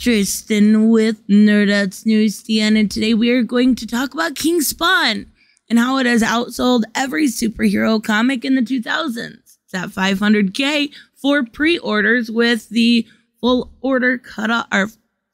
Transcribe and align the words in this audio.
Tristan 0.00 0.88
with 0.88 1.26
Nerdouts 1.28 2.06
Newsstand, 2.06 2.78
and 2.78 2.90
today 2.90 3.12
we 3.12 3.28
are 3.32 3.42
going 3.42 3.74
to 3.74 3.86
talk 3.86 4.14
about 4.14 4.34
King 4.34 4.62
Spawn 4.62 5.26
and 5.68 5.78
how 5.78 5.98
it 5.98 6.06
has 6.06 6.22
outsold 6.22 6.84
every 6.94 7.26
superhero 7.26 8.02
comic 8.02 8.42
in 8.42 8.54
the 8.54 8.62
2000s. 8.62 9.58
It's 9.66 9.74
at 9.74 9.90
500k 9.90 10.90
for 11.20 11.44
pre-orders 11.44 12.30
with 12.30 12.70
the 12.70 13.06
full 13.42 13.70
order 13.82 14.16
cutoff 14.16 14.66
or 14.72 14.88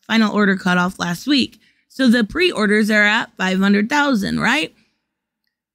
final 0.04 0.34
order 0.34 0.56
cutoff 0.56 0.98
last 0.98 1.28
week. 1.28 1.60
So 1.86 2.08
the 2.08 2.24
pre-orders 2.24 2.90
are 2.90 3.04
at 3.04 3.30
500,000, 3.36 4.40
right? 4.40 4.74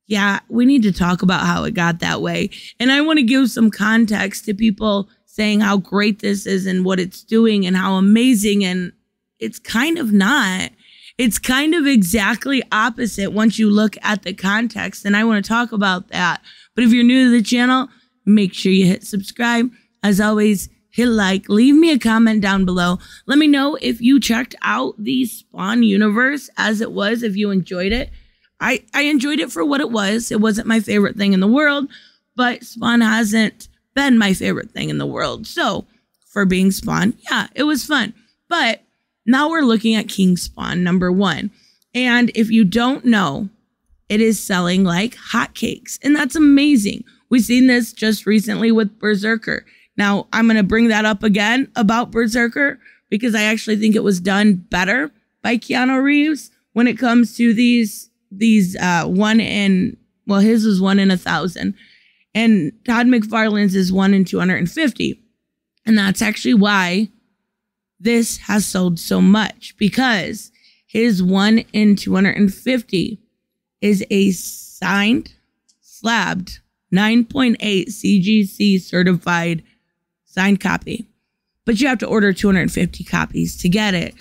Yeah, 0.06 0.42
we 0.50 0.66
need 0.66 0.84
to 0.84 0.92
talk 0.92 1.22
about 1.22 1.46
how 1.46 1.64
it 1.64 1.76
got 1.76 2.00
that 2.00 2.22
way. 2.22 2.50
And 2.78 2.92
I 2.92 3.00
want 3.00 3.20
to 3.20 3.24
give 3.24 3.50
some 3.50 3.72
context 3.72 4.44
to 4.46 4.54
people 4.54 5.08
saying 5.32 5.62
how 5.62 5.78
great 5.78 6.20
this 6.20 6.46
is 6.46 6.66
and 6.66 6.84
what 6.84 7.00
it's 7.00 7.24
doing 7.24 7.66
and 7.66 7.78
how 7.78 7.94
amazing. 7.94 8.66
And 8.66 8.92
it's 9.40 9.60
kind 9.60 9.98
of 9.98 10.12
not. 10.12 10.72
It's 11.18 11.40
kind 11.40 11.74
of 11.74 11.88
exactly 11.88 12.62
opposite 12.70 13.32
once 13.32 13.58
you 13.58 13.70
look 13.70 13.96
at 14.02 14.24
the 14.24 14.34
context. 14.34 15.06
And 15.06 15.16
I 15.16 15.24
want 15.24 15.44
to 15.44 15.48
talk 15.48 15.72
about 15.72 16.10
that. 16.10 16.42
But 16.76 16.84
if 16.84 16.92
you're 16.92 17.06
new 17.06 17.26
to 17.26 17.32
the 17.32 17.42
channel, 17.42 17.88
make 18.26 18.54
sure 18.54 18.74
you 18.74 18.86
hit 18.86 19.06
subscribe. 19.06 19.72
As 20.04 20.20
always, 20.20 20.68
hit 20.90 21.08
like, 21.08 21.48
leave 21.48 21.76
me 21.76 21.92
a 21.92 22.00
comment 22.00 22.42
down 22.42 22.66
below. 22.66 23.00
Let 23.26 23.38
me 23.38 23.48
know 23.48 23.78
if 23.82 24.02
you 24.02 24.20
checked 24.20 24.56
out 24.64 24.96
the 24.98 25.24
Spawn 25.26 25.84
universe 25.84 26.50
as 26.58 26.82
it 26.82 26.92
was, 26.92 27.24
if 27.24 27.38
you 27.38 27.52
enjoyed 27.52 27.94
it. 27.94 28.10
I, 28.60 28.84
I 28.94 29.04
enjoyed 29.04 29.40
it 29.40 29.52
for 29.52 29.64
what 29.64 29.80
it 29.80 29.92
was. 29.92 30.30
It 30.30 30.42
wasn't 30.42 30.68
my 30.68 30.82
favorite 30.82 31.16
thing 31.16 31.32
in 31.32 31.40
the 31.40 31.48
world, 31.48 31.88
but 32.36 32.66
Spawn 32.66 33.00
hasn't 33.00 33.70
been 33.94 34.18
my 34.18 34.34
favorite 34.34 34.72
thing 34.72 34.90
in 34.90 34.98
the 34.98 35.06
world. 35.06 35.48
So, 35.48 35.86
for 36.32 36.46
being 36.46 36.72
Spawn, 36.72 37.14
yeah, 37.30 37.48
it 37.56 37.64
was 37.64 37.86
fun. 37.86 38.14
But 38.48 38.84
now 39.26 39.50
we're 39.50 39.62
looking 39.62 39.96
at 39.96 40.08
King 40.08 40.38
Spawn 40.38 40.84
number 40.84 41.12
one. 41.12 41.52
And 41.94 42.32
if 42.36 42.50
you 42.50 42.64
don't 42.64 43.06
know, 43.06 43.50
it 44.10 44.22
is 44.22 44.42
selling 44.42 44.84
like 44.84 45.16
hotcakes. 45.16 46.00
And 46.04 46.16
that's 46.16 46.36
amazing. 46.36 47.04
We've 47.30 47.44
seen 47.44 47.68
this 47.68 47.94
just 47.94 48.26
recently 48.26 48.72
with 48.72 49.00
Berserker. 49.00 49.66
Now, 49.98 50.28
I'm 50.34 50.48
going 50.48 50.58
to 50.58 50.64
bring 50.64 50.88
that 50.88 51.06
up 51.06 51.24
again 51.24 51.72
about 51.76 52.12
Berserker 52.12 52.80
because 53.10 53.36
I 53.36 53.44
actually 53.44 53.78
think 53.78 53.96
it 53.96 54.04
was 54.04 54.20
done 54.20 54.56
better 54.56 55.12
by 55.42 55.58
Keanu 55.58 56.02
Reeves 56.02 56.52
when 56.74 56.88
it 56.88 56.98
comes 56.98 57.36
to 57.38 57.54
these, 57.54 58.10
these, 58.32 58.76
uh, 58.78 59.06
one 59.06 59.40
in, 59.40 59.98
well, 60.28 60.40
his 60.40 60.66
was 60.66 60.82
one 60.82 61.00
in 61.00 61.12
a 61.12 61.18
thousand 61.18 61.74
and 62.34 62.72
Todd 62.86 63.08
McFarlane's 63.08 63.76
is 63.76 63.92
one 63.92 64.14
in 64.14 64.26
250. 64.26 65.22
And 65.86 65.98
that's 65.98 66.22
actually 66.22 66.54
why 66.54 67.10
this 68.00 68.38
has 68.38 68.66
sold 68.66 69.00
so 69.00 69.22
much 69.22 69.76
because 69.78 70.52
his 70.88 71.22
one 71.22 71.60
in 71.74 71.96
250 71.96 73.20
is 73.82 74.06
a 74.10 74.32
signed, 74.32 75.34
slabbed 75.82 76.60
9.8 76.94 77.58
CGC 77.88 78.82
certified 78.82 79.64
signed 80.26 80.60
copy. 80.60 81.08
But 81.66 81.80
you 81.80 81.88
have 81.88 82.00
to 82.00 82.08
order 82.08 82.34
250 82.34 83.04
copies 83.04 83.56
to 83.62 83.70
get 83.70 83.94
it, 83.94 84.16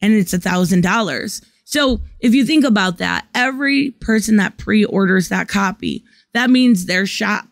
and 0.00 0.12
it's 0.12 0.32
a 0.32 0.38
thousand 0.38 0.80
dollars. 0.80 1.42
So 1.64 2.00
if 2.20 2.34
you 2.34 2.44
think 2.44 2.64
about 2.64 2.98
that, 2.98 3.26
every 3.34 3.90
person 3.90 4.36
that 4.36 4.56
pre-orders 4.56 5.28
that 5.28 5.48
copy, 5.48 6.04
that 6.32 6.50
means 6.50 6.86
their 6.86 7.06
shop 7.06 7.45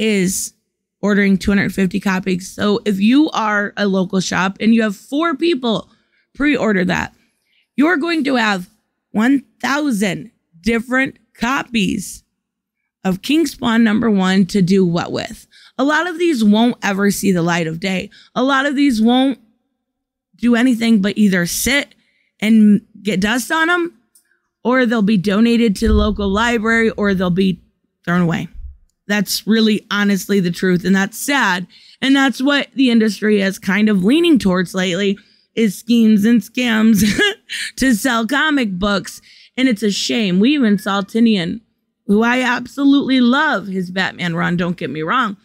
is 0.00 0.54
ordering 1.02 1.36
250 1.36 2.00
copies. 2.00 2.50
So 2.50 2.80
if 2.84 2.98
you 2.98 3.30
are 3.30 3.72
a 3.76 3.86
local 3.86 4.20
shop 4.20 4.56
and 4.58 4.74
you 4.74 4.82
have 4.82 4.96
four 4.96 5.36
people 5.36 5.88
pre 6.34 6.56
order 6.56 6.84
that, 6.86 7.14
you're 7.76 7.98
going 7.98 8.24
to 8.24 8.36
have 8.36 8.68
1,000 9.12 10.30
different 10.60 11.18
copies 11.34 12.24
of 13.04 13.22
King 13.22 13.46
Spawn 13.46 13.84
number 13.84 14.10
one 14.10 14.46
to 14.46 14.62
do 14.62 14.84
what 14.84 15.12
with. 15.12 15.46
A 15.78 15.84
lot 15.84 16.06
of 16.06 16.18
these 16.18 16.42
won't 16.42 16.76
ever 16.82 17.10
see 17.10 17.32
the 17.32 17.42
light 17.42 17.66
of 17.66 17.80
day. 17.80 18.10
A 18.34 18.42
lot 18.42 18.66
of 18.66 18.76
these 18.76 19.00
won't 19.00 19.38
do 20.36 20.54
anything 20.54 21.00
but 21.00 21.16
either 21.16 21.46
sit 21.46 21.94
and 22.40 22.82
get 23.02 23.20
dust 23.20 23.52
on 23.52 23.68
them, 23.68 23.98
or 24.64 24.86
they'll 24.86 25.02
be 25.02 25.16
donated 25.16 25.76
to 25.76 25.88
the 25.88 25.94
local 25.94 26.28
library, 26.28 26.90
or 26.90 27.14
they'll 27.14 27.30
be 27.30 27.60
thrown 28.04 28.22
away. 28.22 28.48
That's 29.10 29.44
really 29.44 29.84
honestly 29.90 30.38
the 30.38 30.52
truth. 30.52 30.84
And 30.84 30.94
that's 30.94 31.18
sad. 31.18 31.66
And 32.00 32.14
that's 32.14 32.40
what 32.40 32.68
the 32.74 32.90
industry 32.90 33.42
is 33.42 33.58
kind 33.58 33.88
of 33.88 34.04
leaning 34.04 34.38
towards 34.38 34.72
lately 34.72 35.18
is 35.56 35.76
schemes 35.76 36.24
and 36.24 36.40
scams 36.40 37.04
to 37.76 37.94
sell 37.94 38.24
comic 38.24 38.78
books. 38.78 39.20
And 39.56 39.68
it's 39.68 39.82
a 39.82 39.90
shame. 39.90 40.38
We 40.38 40.54
even 40.54 40.78
saw 40.78 41.02
Tynion, 41.02 41.60
who 42.06 42.22
I 42.22 42.40
absolutely 42.42 43.20
love 43.20 43.66
his 43.66 43.90
Batman 43.90 44.36
run, 44.36 44.56
don't 44.56 44.76
get 44.76 44.90
me 44.90 45.02
wrong. 45.02 45.36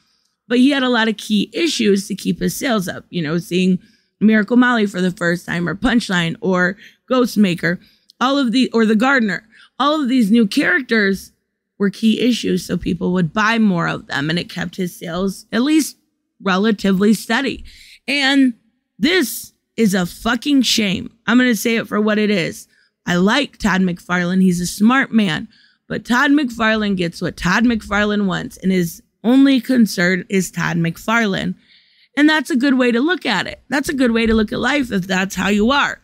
But 0.47 0.59
he 0.59 0.69
had 0.69 0.83
a 0.83 0.89
lot 0.89 1.07
of 1.07 1.17
key 1.17 1.49
issues 1.51 2.07
to 2.07 2.15
keep 2.15 2.39
his 2.39 2.55
sales 2.55 2.87
up. 2.87 3.05
You 3.09 3.23
know, 3.23 3.39
seeing 3.39 3.79
Miracle 4.21 4.57
Molly 4.57 4.85
for 4.85 5.01
the 5.01 5.09
first 5.09 5.43
time, 5.47 5.67
or 5.67 5.73
Punchline, 5.73 6.35
or 6.39 6.77
Ghostmaker, 7.09 7.79
all 8.21 8.37
of 8.37 8.51
the, 8.51 8.69
or 8.73 8.85
the 8.85 8.95
Gardener, 8.95 9.47
all 9.79 9.99
of 9.99 10.07
these 10.07 10.29
new 10.29 10.45
characters 10.45 11.31
were 11.77 11.89
key 11.89 12.21
issues 12.21 12.65
so 12.65 12.77
people 12.77 13.13
would 13.13 13.33
buy 13.33 13.59
more 13.59 13.87
of 13.87 14.07
them 14.07 14.29
and 14.29 14.39
it 14.39 14.49
kept 14.49 14.75
his 14.75 14.97
sales 14.97 15.45
at 15.51 15.61
least 15.61 15.97
relatively 16.41 17.13
steady. 17.13 17.65
And 18.07 18.53
this 18.97 19.53
is 19.77 19.93
a 19.93 20.05
fucking 20.05 20.61
shame. 20.61 21.11
I'm 21.27 21.37
going 21.37 21.49
to 21.49 21.55
say 21.55 21.75
it 21.75 21.87
for 21.87 21.99
what 21.99 22.17
it 22.17 22.29
is. 22.29 22.67
I 23.05 23.15
like 23.15 23.57
Todd 23.57 23.81
McFarlane. 23.81 24.41
He's 24.41 24.61
a 24.61 24.65
smart 24.65 25.11
man, 25.11 25.47
but 25.87 26.05
Todd 26.05 26.31
McFarlane 26.31 26.97
gets 26.97 27.21
what 27.21 27.37
Todd 27.37 27.65
McFarlane 27.65 28.25
wants 28.25 28.57
and 28.57 28.71
his 28.71 29.01
only 29.23 29.59
concern 29.59 30.25
is 30.29 30.51
Todd 30.51 30.77
McFarlane. 30.77 31.55
And 32.17 32.29
that's 32.29 32.49
a 32.49 32.55
good 32.55 32.77
way 32.77 32.91
to 32.91 33.01
look 33.01 33.25
at 33.25 33.47
it. 33.47 33.61
That's 33.69 33.89
a 33.89 33.93
good 33.93 34.11
way 34.11 34.25
to 34.25 34.33
look 34.33 34.53
at 34.53 34.59
life 34.59 34.91
if 34.91 35.05
that's 35.05 35.35
how 35.35 35.49
you 35.49 35.71
are. 35.71 35.99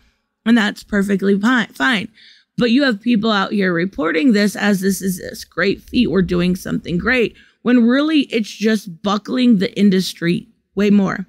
And 0.46 0.58
that's 0.58 0.84
perfectly 0.84 1.40
fine. 1.40 2.10
But 2.58 2.72
you 2.72 2.84
have 2.84 3.02
people 3.02 3.32
out 3.32 3.52
here 3.54 3.74
reporting 3.74 4.34
this 4.34 4.56
as 4.56 4.82
this 4.82 5.02
is 5.02 5.20
this 5.20 5.44
great 5.44 5.82
feat. 5.82 6.12
We're 6.12 6.22
doing 6.22 6.56
something 6.56 6.98
great 6.98 7.36
when 7.62 7.88
really 7.88 8.22
it's 8.22 8.52
just 8.52 9.02
buckling 9.02 9.58
the 9.58 9.78
industry 9.78 10.48
way 10.76 10.90
more. 10.90 11.26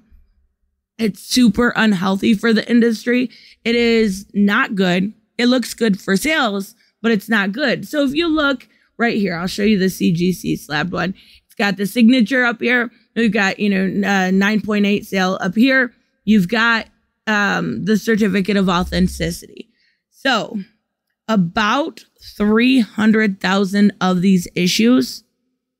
It's 0.97 1.21
super 1.21 1.73
unhealthy 1.75 2.33
for 2.33 2.53
the 2.53 2.69
industry. 2.69 3.29
It 3.63 3.75
is 3.75 4.25
not 4.33 4.75
good. 4.75 5.13
It 5.37 5.47
looks 5.47 5.73
good 5.73 5.99
for 5.99 6.15
sales, 6.15 6.75
but 7.01 7.11
it's 7.11 7.29
not 7.29 7.51
good. 7.51 7.87
So 7.87 8.03
if 8.03 8.13
you 8.13 8.27
look 8.27 8.67
right 8.97 9.17
here, 9.17 9.35
I'll 9.35 9.47
show 9.47 9.63
you 9.63 9.79
the 9.79 9.85
CGC 9.85 10.59
slabbed 10.59 10.91
one. 10.91 11.15
It's 11.45 11.55
got 11.55 11.77
the 11.77 11.85
signature 11.85 12.45
up 12.45 12.61
here. 12.61 12.91
We've 13.15 13.33
got, 13.33 13.59
you 13.59 13.69
know, 13.69 14.07
uh, 14.07 14.29
9.8 14.31 15.05
sale 15.05 15.37
up 15.41 15.55
here. 15.55 15.93
You've 16.25 16.47
got 16.47 16.87
um, 17.27 17.85
the 17.85 17.97
certificate 17.97 18.57
of 18.57 18.69
authenticity. 18.69 19.69
So 20.09 20.59
about 21.33 22.05
300,000 22.37 23.93
of 23.99 24.21
these 24.21 24.47
issues 24.55 25.23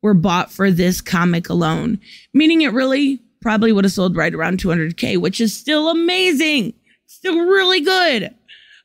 were 0.02 0.14
bought 0.14 0.52
for 0.52 0.72
this 0.72 1.00
comic 1.00 1.48
alone, 1.48 2.00
meaning 2.34 2.62
it 2.62 2.74
really 2.74 3.22
probably 3.42 3.72
would 3.72 3.86
have 3.86 3.92
sold 3.92 4.18
right 4.18 4.34
around 4.34 4.60
200K, 4.60 5.18
which 5.18 5.40
is 5.40 5.56
still 5.56 5.90
amazing. 5.90 6.74
Still 7.06 7.40
really 7.46 7.82
good. 7.82 8.34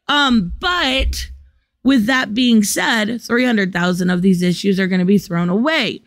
Um, 0.08 0.52
but 0.60 1.30
with 1.82 2.06
that 2.06 2.34
being 2.34 2.62
said, 2.62 3.20
300,000 3.22 4.10
of 4.10 4.22
these 4.22 4.42
issues 4.42 4.78
are 4.78 4.86
going 4.86 5.00
to 5.00 5.04
be 5.04 5.18
thrown 5.18 5.48
away. 5.48 6.02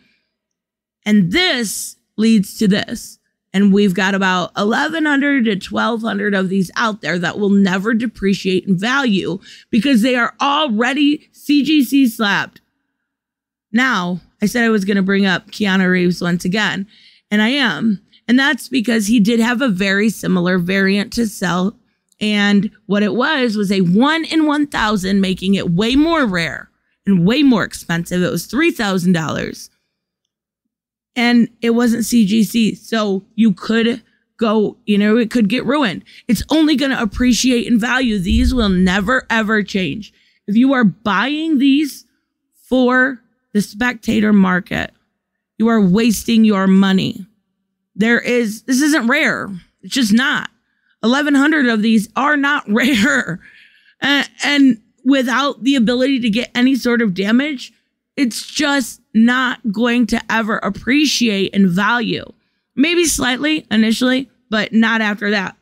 And 1.04 1.32
this 1.32 1.96
leads 2.16 2.56
to 2.58 2.68
this. 2.68 3.18
And 3.54 3.72
we've 3.72 3.94
got 3.94 4.14
about 4.14 4.54
1,100 4.56 5.44
to 5.44 5.74
1,200 5.74 6.34
of 6.34 6.48
these 6.48 6.70
out 6.74 7.02
there 7.02 7.18
that 7.18 7.38
will 7.38 7.50
never 7.50 7.92
depreciate 7.92 8.66
in 8.66 8.78
value 8.78 9.38
because 9.70 10.02
they 10.02 10.14
are 10.14 10.34
already 10.40 11.28
CGC 11.34 12.08
slabbed. 12.08 12.60
Now, 13.70 14.20
I 14.40 14.46
said 14.46 14.64
I 14.64 14.70
was 14.70 14.84
going 14.84 14.96
to 14.96 15.02
bring 15.02 15.26
up 15.26 15.50
Keanu 15.50 15.90
Reeves 15.90 16.22
once 16.22 16.44
again, 16.44 16.86
and 17.30 17.42
I 17.42 17.48
am. 17.48 18.02
And 18.28 18.38
that's 18.38 18.68
because 18.68 19.06
he 19.06 19.20
did 19.20 19.40
have 19.40 19.60
a 19.60 19.68
very 19.68 20.08
similar 20.08 20.58
variant 20.58 21.12
to 21.14 21.26
sell. 21.26 21.76
And 22.20 22.70
what 22.86 23.02
it 23.02 23.14
was 23.14 23.56
was 23.56 23.72
a 23.72 23.80
one 23.80 24.24
in 24.24 24.46
1,000, 24.46 25.20
making 25.20 25.54
it 25.54 25.70
way 25.70 25.96
more 25.96 26.24
rare 26.24 26.70
and 27.04 27.26
way 27.26 27.42
more 27.42 27.64
expensive. 27.64 28.22
It 28.22 28.30
was 28.30 28.46
$3,000 28.46 29.68
and 31.16 31.48
it 31.60 31.70
wasn't 31.70 32.04
CGC. 32.04 32.76
So 32.78 33.22
you 33.34 33.52
could 33.52 34.02
go, 34.38 34.76
you 34.86 34.98
know, 34.98 35.16
it 35.16 35.30
could 35.30 35.48
get 35.48 35.64
ruined. 35.64 36.04
It's 36.28 36.42
only 36.50 36.76
going 36.76 36.90
to 36.90 37.00
appreciate 37.00 37.66
in 37.66 37.78
value. 37.78 38.18
These 38.18 38.52
will 38.52 38.68
never, 38.68 39.26
ever 39.30 39.62
change. 39.62 40.12
If 40.46 40.56
you 40.56 40.72
are 40.72 40.84
buying 40.84 41.58
these 41.58 42.06
for 42.68 43.20
the 43.52 43.62
spectator 43.62 44.32
market, 44.32 44.92
you 45.58 45.68
are 45.68 45.80
wasting 45.80 46.44
your 46.44 46.66
money. 46.66 47.26
There 47.94 48.18
is, 48.18 48.62
this 48.62 48.80
isn't 48.80 49.06
rare. 49.06 49.50
It's 49.82 49.94
just 49.94 50.12
not. 50.12 50.50
1100 51.00 51.68
of 51.68 51.82
these 51.82 52.08
are 52.16 52.36
not 52.36 52.64
rare. 52.68 53.40
And, 54.00 54.28
and 54.42 54.82
without 55.04 55.62
the 55.62 55.76
ability 55.76 56.20
to 56.20 56.30
get 56.30 56.50
any 56.54 56.74
sort 56.74 57.02
of 57.02 57.14
damage, 57.14 57.72
it's 58.16 58.46
just 58.46 59.00
not 59.14 59.60
going 59.72 60.06
to 60.06 60.20
ever 60.30 60.58
appreciate 60.58 61.54
and 61.54 61.68
value. 61.68 62.24
Maybe 62.74 63.04
slightly 63.04 63.66
initially, 63.70 64.30
but 64.50 64.72
not 64.72 65.00
after 65.00 65.30
that. 65.30 65.56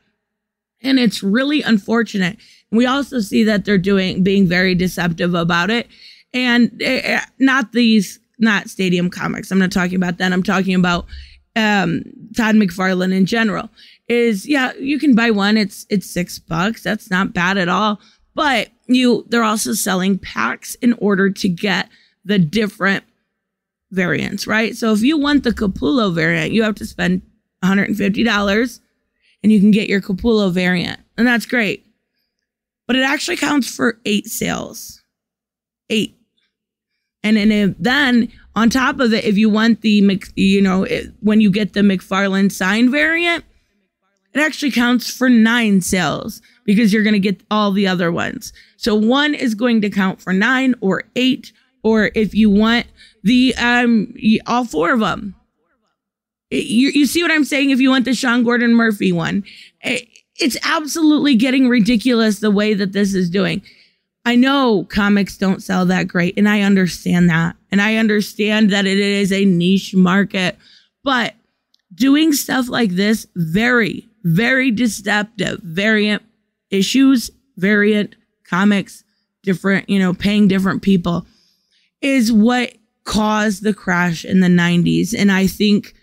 And 0.82 0.98
it's 0.98 1.22
really 1.22 1.62
unfortunate. 1.62 2.38
We 2.70 2.86
also 2.86 3.20
see 3.20 3.44
that 3.44 3.64
they're 3.64 3.78
doing 3.78 4.22
being 4.22 4.46
very 4.46 4.74
deceptive 4.74 5.34
about 5.34 5.70
it. 5.70 5.88
And 6.32 6.82
uh, 6.82 7.20
not 7.38 7.72
these, 7.72 8.20
not 8.38 8.70
Stadium 8.70 9.10
Comics. 9.10 9.50
I'm 9.50 9.58
not 9.58 9.72
talking 9.72 9.96
about 9.96 10.18
that. 10.18 10.32
I'm 10.32 10.42
talking 10.42 10.74
about 10.74 11.06
um, 11.56 12.02
Todd 12.36 12.54
McFarlane 12.54 13.12
in 13.12 13.26
general. 13.26 13.68
Is 14.08 14.48
yeah, 14.48 14.72
you 14.74 14.98
can 14.98 15.14
buy 15.14 15.30
one. 15.30 15.56
It's 15.56 15.86
it's 15.88 16.10
six 16.10 16.38
bucks. 16.38 16.82
That's 16.82 17.10
not 17.10 17.32
bad 17.32 17.58
at 17.58 17.68
all. 17.68 18.00
But 18.34 18.70
you, 18.86 19.24
they're 19.28 19.44
also 19.44 19.72
selling 19.72 20.18
packs 20.18 20.74
in 20.76 20.94
order 20.94 21.30
to 21.30 21.48
get 21.48 21.88
the 22.24 22.38
different 22.38 23.04
variants, 23.90 24.46
right? 24.46 24.76
So 24.76 24.92
if 24.92 25.02
you 25.02 25.18
want 25.18 25.44
the 25.44 25.50
Capullo 25.50 26.14
variant, 26.14 26.52
you 26.52 26.62
have 26.62 26.76
to 26.76 26.86
spend 26.86 27.22
$150 27.64 28.80
and 29.42 29.52
you 29.52 29.60
can 29.60 29.70
get 29.70 29.88
your 29.88 30.00
Capullo 30.00 30.52
variant. 30.52 31.00
And 31.16 31.26
that's 31.26 31.46
great. 31.46 31.86
But 32.86 32.96
it 32.96 33.02
actually 33.02 33.36
counts 33.36 33.74
for 33.74 33.98
eight 34.04 34.26
sales. 34.26 35.02
Eight. 35.88 36.16
And 37.22 37.36
then, 37.36 37.76
then 37.78 38.32
on 38.54 38.70
top 38.70 38.98
of 39.00 39.12
it, 39.12 39.24
if 39.24 39.36
you 39.36 39.50
want 39.50 39.82
the, 39.82 40.22
you 40.34 40.60
know, 40.62 40.86
when 41.20 41.40
you 41.40 41.50
get 41.50 41.72
the 41.72 41.80
McFarlane 41.80 42.50
sign 42.50 42.90
variant, 42.90 43.44
it 44.32 44.40
actually 44.40 44.70
counts 44.70 45.10
for 45.10 45.28
nine 45.28 45.80
sales 45.80 46.40
because 46.64 46.92
you're 46.92 47.02
going 47.02 47.14
to 47.14 47.18
get 47.18 47.42
all 47.50 47.72
the 47.72 47.86
other 47.86 48.12
ones. 48.12 48.52
So 48.76 48.94
one 48.94 49.34
is 49.34 49.54
going 49.54 49.80
to 49.82 49.90
count 49.90 50.20
for 50.20 50.32
nine 50.32 50.74
or 50.80 51.04
eight, 51.16 51.52
or 51.82 52.10
if 52.14 52.34
you 52.34 52.50
want 52.50 52.86
the 53.22 53.54
um 53.56 54.14
all 54.46 54.64
four 54.64 54.92
of 54.92 55.00
them. 55.00 55.34
You, 56.52 56.88
you 56.88 57.06
see 57.06 57.22
what 57.22 57.30
I'm 57.30 57.44
saying? 57.44 57.70
If 57.70 57.80
you 57.80 57.90
want 57.90 58.04
the 58.04 58.14
Sean 58.14 58.42
Gordon 58.42 58.74
Murphy 58.74 59.12
one, 59.12 59.44
it's 59.82 60.56
absolutely 60.64 61.36
getting 61.36 61.68
ridiculous 61.68 62.40
the 62.40 62.50
way 62.50 62.74
that 62.74 62.92
this 62.92 63.14
is 63.14 63.30
doing. 63.30 63.62
I 64.24 64.34
know 64.34 64.84
comics 64.88 65.38
don't 65.38 65.62
sell 65.62 65.86
that 65.86 66.08
great, 66.08 66.34
and 66.36 66.48
I 66.48 66.62
understand 66.62 67.30
that. 67.30 67.56
And 67.70 67.80
I 67.80 67.96
understand 67.96 68.70
that 68.70 68.84
it 68.84 68.98
is 68.98 69.32
a 69.32 69.44
niche 69.44 69.94
market, 69.94 70.58
but 71.04 71.34
doing 71.94 72.32
stuff 72.32 72.68
like 72.68 72.90
this, 72.90 73.26
very, 73.36 74.08
very 74.24 74.70
deceptive 74.70 75.60
variant 75.62 76.22
issues, 76.70 77.30
variant 77.56 78.16
comics, 78.44 79.04
different, 79.42 79.88
you 79.88 79.98
know, 79.98 80.12
paying 80.12 80.48
different 80.48 80.82
people 80.82 81.26
is 82.00 82.32
what 82.32 82.74
caused 83.04 83.62
the 83.62 83.74
crash 83.74 84.24
in 84.24 84.40
the 84.40 84.48
90s. 84.48 85.14
And 85.16 85.30
I 85.32 85.46
think, 85.46 85.94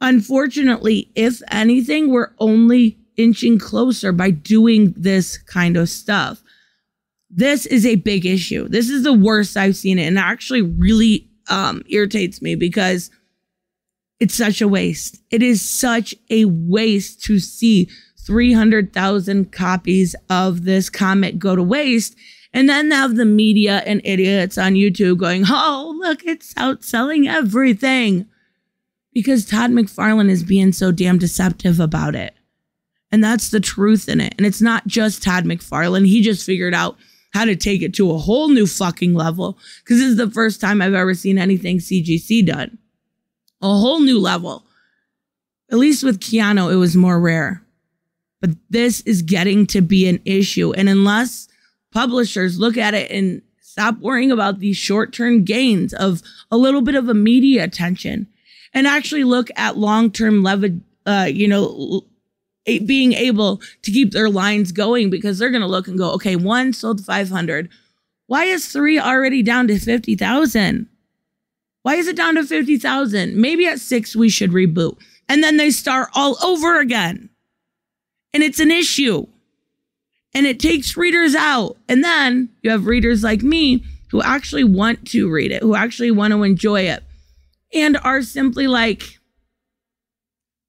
unfortunately, 0.00 1.10
if 1.14 1.40
anything, 1.50 2.10
we're 2.10 2.32
only 2.38 2.98
inching 3.16 3.58
closer 3.58 4.12
by 4.12 4.30
doing 4.30 4.94
this 4.96 5.38
kind 5.38 5.76
of 5.76 5.88
stuff. 5.88 6.42
This 7.30 7.66
is 7.66 7.86
a 7.86 7.96
big 7.96 8.26
issue. 8.26 8.68
This 8.68 8.90
is 8.90 9.04
the 9.04 9.12
worst 9.12 9.56
I've 9.56 9.76
seen 9.76 9.98
it. 9.98 10.06
And 10.06 10.18
it 10.18 10.20
actually 10.20 10.62
really 10.62 11.28
um, 11.48 11.82
irritates 11.88 12.42
me 12.42 12.54
because 12.54 13.10
it's 14.20 14.34
such 14.34 14.60
a 14.60 14.68
waste. 14.68 15.20
It 15.30 15.42
is 15.42 15.62
such 15.62 16.14
a 16.30 16.44
waste 16.44 17.22
to 17.24 17.38
see 17.38 17.88
300,000 18.20 19.50
copies 19.50 20.14
of 20.30 20.64
this 20.64 20.88
comic 20.88 21.38
go 21.38 21.56
to 21.56 21.62
waste 21.62 22.14
and 22.52 22.68
then 22.68 22.90
have 22.90 23.16
the 23.16 23.24
media 23.24 23.82
and 23.86 24.00
idiots 24.04 24.58
on 24.58 24.74
YouTube 24.74 25.18
going, 25.18 25.44
oh, 25.48 25.94
look, 25.98 26.24
it's 26.24 26.52
outselling 26.54 27.26
everything. 27.26 28.26
Because 29.12 29.46
Todd 29.46 29.70
McFarlane 29.70 30.30
is 30.30 30.42
being 30.42 30.72
so 30.72 30.90
damn 30.90 31.18
deceptive 31.18 31.80
about 31.80 32.14
it. 32.14 32.34
And 33.10 33.22
that's 33.22 33.50
the 33.50 33.60
truth 33.60 34.08
in 34.08 34.20
it. 34.20 34.34
And 34.38 34.46
it's 34.46 34.62
not 34.62 34.86
just 34.86 35.22
Todd 35.22 35.44
McFarlane. 35.44 36.06
He 36.06 36.22
just 36.22 36.46
figured 36.46 36.74
out 36.74 36.96
how 37.34 37.44
to 37.44 37.56
take 37.56 37.82
it 37.82 37.94
to 37.94 38.10
a 38.10 38.18
whole 38.18 38.48
new 38.48 38.66
fucking 38.66 39.14
level. 39.14 39.58
Because 39.82 39.98
this 39.98 40.08
is 40.08 40.16
the 40.16 40.30
first 40.30 40.60
time 40.60 40.80
I've 40.80 40.94
ever 40.94 41.14
seen 41.14 41.38
anything 41.38 41.78
CGC 41.78 42.46
done. 42.46 42.78
A 43.60 43.68
whole 43.68 44.00
new 44.00 44.18
level. 44.18 44.64
At 45.70 45.78
least 45.78 46.04
with 46.04 46.20
Keanu, 46.20 46.72
it 46.72 46.76
was 46.76 46.96
more 46.96 47.20
rare. 47.20 47.62
But 48.40 48.50
this 48.70 49.00
is 49.02 49.22
getting 49.22 49.66
to 49.68 49.80
be 49.80 50.08
an 50.08 50.20
issue. 50.24 50.72
And 50.72 50.88
unless 50.88 51.48
publishers 51.92 52.58
look 52.58 52.76
at 52.76 52.94
it 52.94 53.10
and 53.10 53.42
stop 53.60 53.98
worrying 54.00 54.30
about 54.30 54.58
these 54.58 54.76
short 54.76 55.12
term 55.12 55.44
gains 55.44 55.94
of 55.94 56.22
a 56.50 56.56
little 56.56 56.82
bit 56.82 56.94
of 56.94 57.08
a 57.08 57.14
media 57.14 57.64
attention 57.64 58.26
and 58.74 58.86
actually 58.86 59.24
look 59.24 59.48
at 59.56 59.76
long 59.76 60.10
term 60.10 60.42
level, 60.42 60.70
uh, 61.06 61.28
you 61.30 61.48
know, 61.48 62.02
being 62.64 63.12
able 63.12 63.60
to 63.82 63.90
keep 63.90 64.12
their 64.12 64.30
lines 64.30 64.72
going 64.72 65.10
because 65.10 65.38
they're 65.38 65.50
going 65.50 65.62
to 65.62 65.66
look 65.66 65.88
and 65.88 65.98
go, 65.98 66.12
okay, 66.12 66.36
one 66.36 66.72
sold 66.72 67.04
500. 67.04 67.68
Why 68.26 68.44
is 68.44 68.68
three 68.68 68.98
already 68.98 69.42
down 69.42 69.68
to 69.68 69.78
50,000? 69.78 70.88
Why 71.82 71.94
is 71.96 72.06
it 72.06 72.16
down 72.16 72.36
to 72.36 72.44
50,000? 72.44 73.36
Maybe 73.36 73.66
at 73.66 73.80
six 73.80 74.14
we 74.14 74.28
should 74.28 74.50
reboot. 74.50 74.96
And 75.28 75.42
then 75.42 75.56
they 75.56 75.70
start 75.70 76.08
all 76.14 76.36
over 76.44 76.78
again. 76.78 77.30
And 78.32 78.42
it's 78.42 78.60
an 78.60 78.70
issue 78.70 79.26
and 80.34 80.46
it 80.46 80.60
takes 80.60 80.96
readers 80.96 81.34
out. 81.34 81.76
And 81.88 82.02
then 82.02 82.48
you 82.62 82.70
have 82.70 82.86
readers 82.86 83.22
like 83.22 83.42
me 83.42 83.84
who 84.10 84.22
actually 84.22 84.64
want 84.64 85.08
to 85.08 85.30
read 85.30 85.52
it, 85.52 85.62
who 85.62 85.74
actually 85.74 86.10
want 86.10 86.32
to 86.32 86.42
enjoy 86.42 86.82
it, 86.82 87.02
and 87.72 87.96
are 88.04 88.22
simply 88.22 88.66
like, 88.66 89.18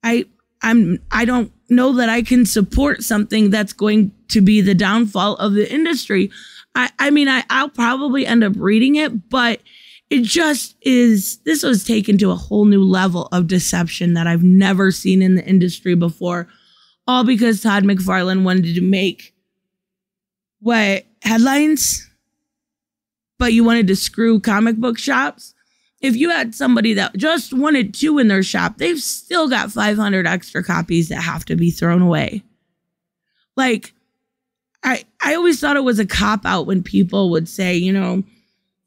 I 0.04 0.25
I'm 0.62 1.00
I 1.12 1.25
don't 1.25 1.51
know 1.69 1.94
that 1.94 2.10
I 2.10 2.21
can 2.21 2.45
support 2.45 3.04
something 3.04 3.50
that's 3.50 3.74
going 3.74 4.12
to 4.30 4.42
be 4.42 4.62
the 4.62 4.75
downfall 4.75 5.36
of 5.36 5.54
the 5.54 5.71
industry. 5.71 6.31
I 6.75 6.89
I 7.00 7.09
mean 7.09 7.27
I 7.27 7.44
I'll 7.50 7.69
probably 7.69 8.25
end 8.25 8.44
up 8.44 8.54
reading 8.56 8.95
it, 8.95 9.30
but 9.30 9.61
it 10.09 10.23
just 10.23 10.76
is 10.81 11.37
this 11.40 11.64
was 11.64 11.83
taken 11.83 12.18
to 12.19 12.31
a 12.31 12.35
whole 12.35 12.66
new 12.66 12.83
level 12.83 13.28
of 13.31 13.47
deception 13.47 14.14
that 14.14 14.28
I've 14.28 14.44
never 14.44 14.92
seen 14.92 15.21
in 15.21 15.35
the 15.35 15.45
industry 15.45 15.95
before. 15.95 16.47
All 17.07 17.26
because 17.26 17.61
Todd 17.61 17.83
McFarlane 17.83 18.44
wanted 18.44 18.76
to 18.76 18.81
make 18.81 19.32
what 20.63 21.05
headlines, 21.21 22.09
but 23.37 23.53
you 23.53 23.63
wanted 23.63 23.87
to 23.87 23.95
screw 23.95 24.39
comic 24.39 24.77
book 24.77 24.97
shops. 24.97 25.53
If 26.01 26.15
you 26.15 26.29
had 26.29 26.55
somebody 26.55 26.93
that 26.95 27.15
just 27.15 27.53
wanted 27.53 27.93
two 27.93 28.17
in 28.17 28.27
their 28.27 28.43
shop, 28.43 28.77
they've 28.77 28.99
still 28.99 29.47
got 29.47 29.71
500 29.71 30.25
extra 30.25 30.63
copies 30.63 31.09
that 31.09 31.21
have 31.21 31.45
to 31.45 31.55
be 31.55 31.71
thrown 31.71 32.01
away. 32.01 32.43
Like, 33.55 33.93
I 34.83 35.05
I 35.21 35.35
always 35.35 35.59
thought 35.59 35.77
it 35.77 35.83
was 35.83 35.99
a 35.99 36.05
cop 36.05 36.45
out 36.45 36.65
when 36.65 36.83
people 36.83 37.29
would 37.31 37.47
say, 37.47 37.75
you 37.75 37.93
know, 37.93 38.23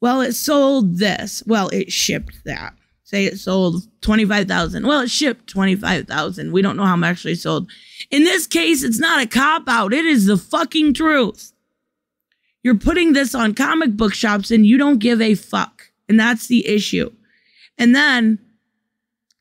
well, 0.00 0.20
it 0.20 0.34
sold 0.34 0.98
this. 0.98 1.42
Well, 1.46 1.68
it 1.68 1.92
shipped 1.92 2.44
that. 2.44 2.74
Say 3.04 3.24
it 3.24 3.38
sold 3.38 3.86
25,000. 4.00 4.86
Well, 4.86 5.00
it 5.00 5.10
shipped 5.10 5.46
25,000. 5.46 6.52
We 6.52 6.60
don't 6.60 6.76
know 6.76 6.84
how 6.84 6.96
much 6.96 7.10
actually 7.10 7.36
sold. 7.36 7.70
In 8.10 8.24
this 8.24 8.46
case, 8.46 8.82
it's 8.82 8.98
not 8.98 9.22
a 9.22 9.26
cop 9.26 9.68
out. 9.68 9.94
It 9.94 10.04
is 10.04 10.26
the 10.26 10.36
fucking 10.36 10.94
truth. 10.94 11.52
You're 12.66 12.74
putting 12.74 13.12
this 13.12 13.32
on 13.32 13.54
comic 13.54 13.96
book 13.96 14.12
shops 14.12 14.50
and 14.50 14.66
you 14.66 14.76
don't 14.76 14.98
give 14.98 15.20
a 15.20 15.36
fuck. 15.36 15.92
And 16.08 16.18
that's 16.18 16.48
the 16.48 16.66
issue. 16.66 17.12
And 17.78 17.94
then 17.94 18.40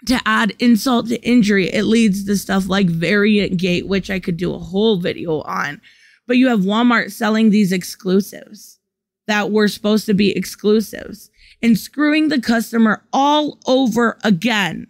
to 0.06 0.22
add 0.28 0.54
insult 0.60 1.08
to 1.08 1.20
injury, 1.24 1.66
it 1.74 1.86
leads 1.86 2.24
to 2.26 2.38
stuff 2.38 2.70
like 2.70 2.86
Variant 2.86 3.58
Gate, 3.58 3.88
which 3.88 4.12
I 4.12 4.20
could 4.20 4.38
do 4.38 4.54
a 4.54 4.60
whole 4.60 4.98
video 4.98 5.42
on. 5.42 5.82
But 6.28 6.38
you 6.38 6.50
have 6.50 6.60
Walmart 6.60 7.12
selling 7.12 7.50
these 7.50 7.72
exclusives 7.72 8.78
that 9.26 9.50
were 9.50 9.70
supposed 9.70 10.06
to 10.06 10.14
be 10.14 10.38
exclusives 10.38 11.32
and 11.64 11.80
screwing 11.80 12.28
the 12.28 12.40
customer 12.40 13.02
all 13.12 13.58
over 13.66 14.20
again. 14.24 14.86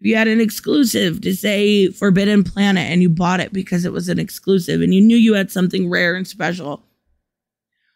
You 0.00 0.16
had 0.16 0.28
an 0.28 0.40
exclusive 0.40 1.20
to 1.20 1.36
say 1.36 1.88
Forbidden 1.88 2.42
Planet 2.42 2.90
and 2.90 3.02
you 3.02 3.10
bought 3.10 3.40
it 3.40 3.52
because 3.52 3.84
it 3.84 3.92
was 3.92 4.08
an 4.08 4.18
exclusive 4.18 4.80
and 4.80 4.94
you 4.94 5.02
knew 5.02 5.18
you 5.18 5.34
had 5.34 5.50
something 5.50 5.90
rare 5.90 6.14
and 6.14 6.26
special, 6.26 6.82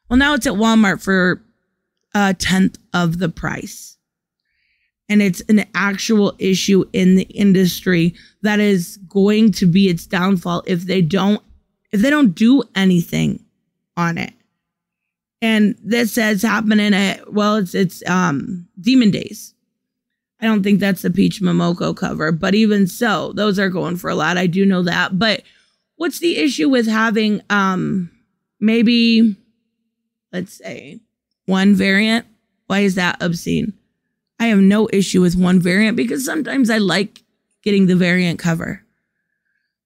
well, 0.09 0.19
now 0.19 0.35
it's 0.35 0.47
at 0.47 0.55
Walmart 0.55 1.03
for 1.03 1.43
a 2.15 2.35
tenth 2.35 2.79
of 2.93 3.19
the 3.19 3.29
price. 3.29 3.97
And 5.11 5.23
it's 5.23 5.41
an 5.49 5.65
actual 5.75 6.35
issue 6.39 6.85
in 6.93 7.15
the 7.15 7.25
industry 7.25 8.15
that 8.43 8.61
is 8.61 8.99
going 9.09 9.53
to 9.53 9.67
be 9.67 9.89
its 9.89 10.07
downfall 10.07 10.63
if 10.67 10.83
they 10.83 11.01
don't 11.01 11.43
if 11.91 12.03
they 12.03 12.11
don't 12.11 12.35
do 12.35 12.63
anything 12.75 13.43
on 13.97 14.19
it. 14.19 14.35
And 15.41 15.77
this 15.83 16.17
has 16.17 16.43
happening 16.43 16.93
at 16.93 17.33
well, 17.33 17.57
it's 17.57 17.75
it's 17.75 18.07
um 18.09 18.69
Demon 18.81 19.11
Days. 19.11 19.55
I 20.41 20.47
don't 20.47 20.63
think 20.63 20.79
that's 20.79 21.03
the 21.03 21.11
Peach 21.11 21.41
Momoko 21.41 21.97
cover, 21.97 22.31
but 22.31 22.55
even 22.55 22.87
so, 22.87 23.33
those 23.33 23.59
are 23.59 23.71
going 23.71 23.97
for 23.97 24.09
a 24.09 24.15
lot. 24.15 24.37
I 24.37 24.47
do 24.47 24.65
know 24.65 24.83
that. 24.83 25.19
But 25.19 25.43
what's 25.97 26.21
the 26.21 26.37
issue 26.37 26.69
with 26.69 26.87
having 26.87 27.41
um 27.49 28.11
maybe 28.61 29.37
let's 30.33 30.53
say 30.53 31.01
one 31.47 31.75
variant? 31.75 32.27
Why 32.67 32.81
is 32.81 32.95
that 32.97 33.23
obscene? 33.23 33.73
I 34.41 34.47
have 34.47 34.59
no 34.59 34.89
issue 34.93 35.21
with 35.21 35.37
one 35.37 35.61
variant 35.61 35.97
because 35.97 36.25
sometimes 36.25 36.71
I 36.71 36.79
like 36.79 37.23
getting 37.63 37.87
the 37.87 37.97
variant 37.97 38.39
cover. 38.39 38.85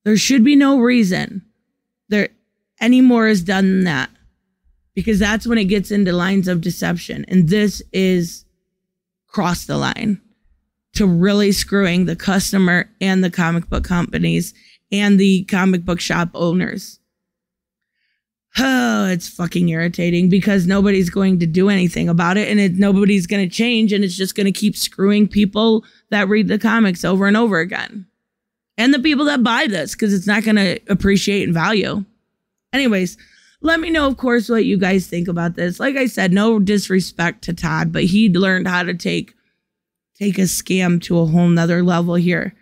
There 0.04 0.16
should 0.16 0.44
be 0.44 0.56
no 0.56 0.78
reason 0.78 1.42
there 2.12 2.28
any 2.80 3.00
more 3.00 3.26
is 3.26 3.42
done 3.42 3.64
than 3.64 3.84
that 3.84 4.10
because 4.94 5.18
that's 5.18 5.46
when 5.46 5.58
it 5.58 5.64
gets 5.64 5.90
into 5.90 6.12
lines 6.12 6.46
of 6.46 6.60
deception. 6.60 7.24
And 7.26 7.48
this 7.48 7.82
is 7.92 8.44
cross 9.26 9.64
the 9.64 9.78
line 9.78 10.20
to 10.94 11.06
really 11.06 11.52
screwing 11.52 12.04
the 12.04 12.14
customer 12.14 12.90
and 13.00 13.24
the 13.24 13.30
comic 13.30 13.68
book 13.70 13.84
companies 13.84 14.52
and 14.92 15.18
the 15.18 15.44
comic 15.44 15.84
book 15.84 16.00
shop 16.00 16.28
owners. 16.34 17.00
Oh, 18.58 19.06
it's 19.10 19.28
fucking 19.28 19.68
irritating 19.68 20.28
because 20.28 20.66
nobody's 20.66 21.10
going 21.10 21.38
to 21.40 21.46
do 21.46 21.68
anything 21.68 22.08
about 22.08 22.36
it 22.36 22.48
and 22.48 22.60
it, 22.60 22.74
nobody's 22.74 23.26
going 23.26 23.48
to 23.48 23.54
change 23.54 23.92
and 23.92 24.04
it's 24.04 24.16
just 24.16 24.34
going 24.34 24.46
to 24.46 24.52
keep 24.52 24.76
screwing 24.76 25.28
people 25.28 25.84
that 26.10 26.28
read 26.28 26.48
the 26.48 26.58
comics 26.58 27.04
over 27.04 27.26
and 27.26 27.36
over 27.36 27.58
again. 27.58 28.06
And 28.78 28.92
the 28.92 28.98
people 28.98 29.26
that 29.26 29.42
buy 29.42 29.66
this 29.68 29.92
because 29.92 30.14
it's 30.14 30.26
not 30.26 30.44
going 30.44 30.56
to 30.56 30.80
appreciate 30.88 31.46
in 31.46 31.54
value. 31.54 32.04
Anyways, 32.72 33.16
let 33.60 33.80
me 33.80 33.90
know, 33.90 34.06
of 34.06 34.16
course, 34.16 34.48
what 34.48 34.64
you 34.64 34.76
guys 34.76 35.06
think 35.06 35.28
about 35.28 35.54
this. 35.54 35.78
Like 35.78 35.96
I 35.96 36.06
said, 36.06 36.32
no 36.32 36.58
disrespect 36.58 37.42
to 37.44 37.54
Todd, 37.54 37.92
but 37.92 38.04
he 38.04 38.28
learned 38.28 38.66
how 38.66 38.82
to 38.82 38.94
take 38.94 39.34
take 40.18 40.38
a 40.38 40.42
scam 40.42 41.00
to 41.02 41.18
a 41.18 41.26
whole 41.26 41.48
nother 41.48 41.82
level 41.82 42.14
here 42.14 42.54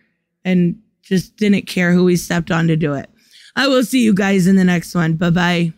and 0.44 0.80
just 1.02 1.36
didn't 1.36 1.66
care 1.66 1.92
who 1.92 2.06
he 2.06 2.16
stepped 2.16 2.50
on 2.50 2.68
to 2.68 2.76
do 2.76 2.94
it. 2.94 3.10
I 3.56 3.66
will 3.68 3.84
see 3.84 4.02
you 4.02 4.14
guys 4.14 4.46
in 4.46 4.56
the 4.56 4.64
next 4.64 4.94
one. 4.94 5.14
Bye 5.14 5.30
bye. 5.30 5.72